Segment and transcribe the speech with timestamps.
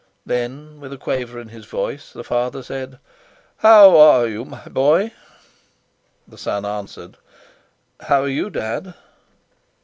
[0.25, 2.97] Then, with a quaver in his voice, the father said:
[3.57, 5.11] "How are you, my boy?"
[6.27, 7.17] The son answered:
[7.99, 8.95] "How are you, Dad?"